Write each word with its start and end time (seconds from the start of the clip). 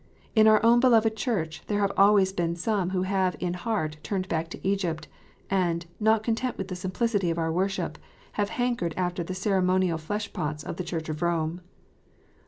In 0.33 0.47
our 0.47 0.59
own 0.65 0.79
beloved 0.79 1.15
Church 1.15 1.61
there 1.67 1.81
have 1.81 1.91
always 1.95 2.33
been 2.33 2.55
some 2.55 2.89
who 2.89 3.03
have 3.03 3.35
in 3.39 3.53
heart 3.53 3.97
turned 4.01 4.27
back 4.27 4.49
to 4.49 4.67
Egypt, 4.67 5.07
and, 5.47 5.85
not 5.99 6.23
content 6.23 6.57
with 6.57 6.69
the 6.69 6.75
simplicity 6.75 7.29
of 7.29 7.37
our 7.37 7.51
worship, 7.53 7.99
have 8.31 8.49
hankered 8.49 8.95
after 8.97 9.23
the 9.23 9.35
ceremonial 9.35 9.99
fleshpots 9.99 10.63
of 10.63 10.77
the 10.77 10.83
Church 10.83 11.07
of 11.07 11.17
Kome. 11.17 11.59